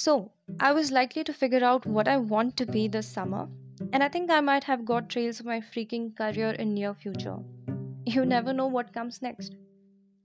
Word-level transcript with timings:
So, 0.00 0.30
I 0.60 0.70
was 0.72 0.92
likely 0.92 1.24
to 1.24 1.32
figure 1.32 1.64
out 1.64 1.84
what 1.84 2.06
I 2.06 2.18
want 2.18 2.56
to 2.58 2.66
be 2.66 2.86
this 2.86 3.08
summer, 3.08 3.48
and 3.92 4.00
I 4.00 4.08
think 4.08 4.30
I 4.30 4.40
might 4.40 4.62
have 4.62 4.84
got 4.84 5.08
trails 5.08 5.40
of 5.40 5.46
my 5.46 5.60
freaking 5.60 6.16
career 6.16 6.50
in 6.50 6.72
near 6.72 6.94
future. 6.94 7.38
You 8.06 8.24
never 8.24 8.52
know 8.52 8.68
what 8.68 8.92
comes 8.92 9.20
next. 9.22 9.56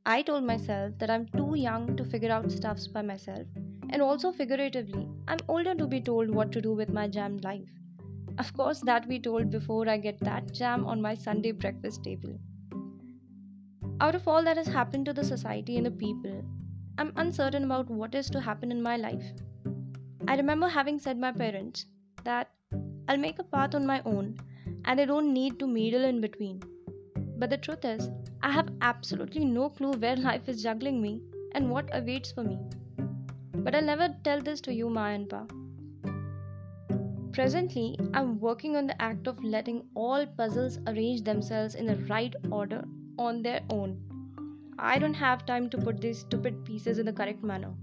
I 0.06 0.22
told 0.22 0.44
myself 0.44 1.00
that 1.00 1.10
I'm 1.10 1.26
too 1.26 1.56
young 1.56 1.98
to 1.98 2.06
figure 2.06 2.32
out 2.32 2.52
stuffs 2.52 2.88
by 2.88 3.02
myself, 3.02 3.48
and 3.90 4.00
also 4.00 4.32
figuratively, 4.32 5.08
I'm 5.28 5.40
older 5.48 5.74
to 5.74 5.88
be 5.88 6.00
told 6.00 6.30
what 6.30 6.52
to 6.52 6.62
do 6.62 6.74
with 6.74 6.90
my 6.90 7.08
jammed 7.08 7.44
life. 7.44 7.72
Of 8.38 8.54
course, 8.54 8.82
that 8.82 9.08
we 9.08 9.18
told 9.18 9.50
before 9.50 9.90
I 9.90 9.98
get 9.98 10.20
that 10.20 10.54
jam 10.54 10.86
on 10.86 11.02
my 11.02 11.16
Sunday 11.16 11.52
breakfast 11.52 12.04
table. 12.04 12.38
Out 14.00 14.14
of 14.14 14.28
all 14.28 14.44
that 14.44 14.58
has 14.58 14.68
happened 14.68 15.08
to 15.08 15.14
the 15.14 15.26
society 15.26 15.78
and 15.78 15.88
the 15.88 15.98
people, 16.06 16.46
I'm 17.00 17.12
uncertain 17.16 17.64
about 17.64 17.90
what 17.90 18.14
is 18.14 18.30
to 18.30 18.40
happen 18.40 18.72
in 18.72 18.84
my 18.84 18.98
life. 18.98 19.34
I 20.26 20.36
remember 20.36 20.70
having 20.70 21.00
said 21.00 21.20
my 21.20 21.32
parents 21.32 21.86
that 22.24 22.50
I'll 23.10 23.18
make 23.18 23.40
a 23.40 23.44
path 23.44 23.76
on 23.76 23.86
my 23.86 24.02
own 24.06 24.40
and 24.86 24.98
they 24.98 25.06
don't 25.06 25.34
need 25.34 25.60
to 25.60 25.68
meddle 25.68 26.06
in 26.06 26.22
between. 26.22 26.64
But 27.38 27.50
the 27.50 27.58
truth 27.58 27.84
is, 27.84 28.10
I 28.42 28.52
have 28.52 28.70
absolutely 28.82 29.44
no 29.44 29.70
clue 29.70 29.92
where 29.92 30.16
life 30.28 30.48
is 30.48 30.64
juggling 30.64 31.02
me 31.02 31.22
and 31.52 31.70
what 31.70 31.90
awaits 31.94 32.32
for 32.32 32.44
me. 32.44 32.58
But 33.54 33.76
I'll 33.76 33.84
never 33.84 34.16
tell 34.24 34.42
this 34.42 34.62
to 34.62 34.74
you, 34.74 34.90
Ma 34.90 35.08
and 35.08 35.30
Pa. 35.30 35.46
Presently, 37.34 37.98
I'm 38.14 38.40
working 38.40 38.78
on 38.78 38.88
the 38.88 39.02
act 39.02 39.28
of 39.28 39.44
letting 39.44 39.84
all 39.94 40.26
puzzles 40.26 40.80
arrange 40.88 41.24
themselves 41.24 41.76
in 41.76 41.88
the 41.88 41.98
right 42.06 42.34
order 42.50 42.86
on 43.18 43.42
their 43.42 43.62
own. 43.70 44.00
I 44.80 45.00
don't 45.00 45.14
have 45.16 45.46
time 45.46 45.70
to 45.72 45.78
put 45.78 46.00
these 46.00 46.20
stupid 46.20 46.64
pieces 46.64 47.00
in 47.00 47.06
the 47.06 47.14
correct 47.14 47.44
manner. 47.44 47.74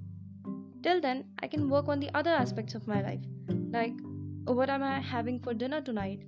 Till 0.82 1.00
then, 1.00 1.24
I 1.42 1.46
can 1.46 1.68
work 1.68 1.88
on 1.88 2.00
the 2.00 2.10
other 2.14 2.30
aspects 2.30 2.74
of 2.74 2.86
my 2.86 3.02
life, 3.02 3.20
like 3.70 3.94
what 4.44 4.70
am 4.70 4.82
I 4.82 5.00
having 5.00 5.38
for 5.38 5.52
dinner 5.54 5.80
tonight? 5.80 6.22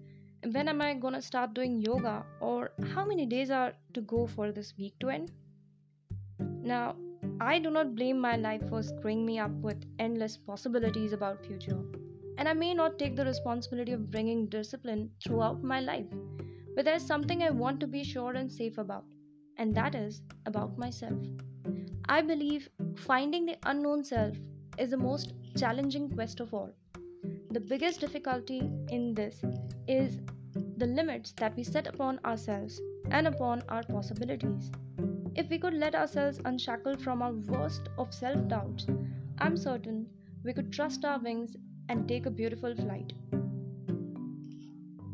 When 0.50 0.68
am 0.68 0.80
I 0.82 0.94
gonna 0.94 1.22
start 1.22 1.54
doing 1.54 1.80
yoga? 1.80 2.24
Or 2.40 2.72
how 2.94 3.04
many 3.04 3.26
days 3.26 3.50
are 3.50 3.72
to 3.94 4.00
go 4.02 4.26
for 4.26 4.52
this 4.52 4.74
week 4.76 4.98
to 5.00 5.08
end? 5.08 5.32
Now, 6.62 6.96
I 7.40 7.58
do 7.58 7.70
not 7.70 7.94
blame 7.94 8.20
my 8.20 8.36
life 8.36 8.68
for 8.68 8.82
screwing 8.82 9.24
me 9.24 9.38
up 9.38 9.52
with 9.52 9.84
endless 9.98 10.36
possibilities 10.36 11.12
about 11.12 11.44
future. 11.44 11.80
And 12.38 12.48
I 12.48 12.52
may 12.52 12.74
not 12.74 12.98
take 12.98 13.16
the 13.16 13.24
responsibility 13.24 13.92
of 13.92 14.10
bringing 14.10 14.46
discipline 14.46 15.10
throughout 15.24 15.62
my 15.62 15.80
life. 15.80 16.06
But 16.74 16.84
there's 16.84 17.06
something 17.06 17.42
I 17.42 17.50
want 17.50 17.80
to 17.80 17.86
be 17.86 18.04
sure 18.04 18.32
and 18.32 18.50
safe 18.50 18.78
about, 18.78 19.04
and 19.56 19.74
that 19.74 19.94
is 19.94 20.22
about 20.46 20.78
myself. 20.78 21.18
I 22.08 22.20
believe 22.22 22.68
finding 22.96 23.46
the 23.46 23.56
unknown 23.64 24.04
self 24.04 24.36
is 24.78 24.90
the 24.90 24.96
most 24.96 25.34
challenging 25.56 26.10
quest 26.10 26.40
of 26.40 26.52
all. 26.52 26.70
The 27.50 27.60
biggest 27.60 28.00
difficulty 28.00 28.70
in 28.88 29.14
this 29.14 29.42
is 29.86 30.20
the 30.76 30.86
limits 30.86 31.32
that 31.32 31.56
we 31.56 31.62
set 31.62 31.86
upon 31.86 32.18
ourselves 32.24 32.80
and 33.10 33.26
upon 33.26 33.62
our 33.68 33.82
possibilities. 33.82 34.70
If 35.34 35.48
we 35.48 35.58
could 35.58 35.74
let 35.74 35.94
ourselves 35.94 36.40
unshackle 36.44 36.96
from 36.96 37.22
our 37.22 37.32
worst 37.32 37.88
of 37.98 38.12
self 38.12 38.48
doubts, 38.48 38.86
I'm 39.38 39.56
certain 39.56 40.06
we 40.44 40.52
could 40.52 40.72
trust 40.72 41.04
our 41.04 41.18
wings 41.18 41.56
and 41.88 42.08
take 42.08 42.26
a 42.26 42.30
beautiful 42.30 42.74
flight. 42.74 43.12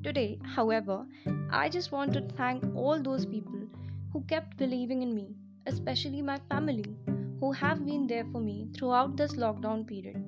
Today, 0.03 0.39
however, 0.45 1.07
I 1.51 1.69
just 1.69 1.93
want 1.93 2.13
to 2.15 2.21
thank 2.37 2.65
all 2.75 3.03
those 3.03 3.27
people 3.27 3.61
who 4.13 4.23
kept 4.23 4.57
believing 4.57 5.03
in 5.03 5.15
me, 5.15 5.35
especially 5.69 6.23
my 6.23 6.39
family, 6.51 6.97
who 7.41 7.53
have 7.53 7.87
been 7.87 8.07
there 8.07 8.27
for 8.33 8.41
me 8.41 8.69
throughout 8.75 9.17
this 9.17 9.35
lockdown 9.35 9.87
period. 9.87 10.25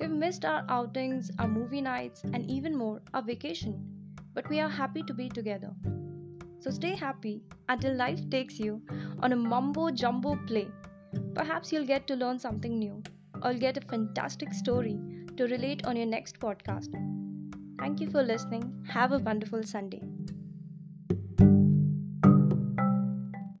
We've 0.00 0.10
missed 0.10 0.44
our 0.44 0.64
outings, 0.68 1.30
our 1.38 1.46
movie 1.46 1.80
nights, 1.80 2.24
and 2.24 2.50
even 2.50 2.76
more, 2.76 3.00
our 3.14 3.22
vacation, 3.22 3.76
but 4.34 4.48
we 4.48 4.58
are 4.60 4.68
happy 4.68 5.02
to 5.04 5.14
be 5.14 5.28
together. 5.28 5.72
So 6.60 6.70
stay 6.70 6.96
happy 6.96 7.42
until 7.68 7.94
life 7.94 8.20
takes 8.30 8.58
you 8.58 8.80
on 9.20 9.32
a 9.32 9.36
mumbo 9.36 9.90
jumbo 9.90 10.36
play. 10.46 10.68
Perhaps 11.34 11.72
you'll 11.72 11.86
get 11.86 12.06
to 12.08 12.16
learn 12.16 12.38
something 12.38 12.78
new, 12.78 13.02
or 13.42 13.54
get 13.54 13.76
a 13.76 13.88
fantastic 13.94 14.52
story 14.52 14.98
to 15.36 15.44
relate 15.44 15.86
on 15.86 15.96
your 15.96 16.06
next 16.06 16.40
podcast. 16.40 16.92
Thank 17.78 18.00
you 18.00 18.10
for 18.10 18.22
listening. 18.22 18.64
Have 18.88 19.12
a 19.12 19.18
wonderful 19.18 19.64
Sunday. 19.64 20.02